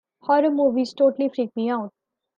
[0.23, 1.93] Horror movies totally freak me out.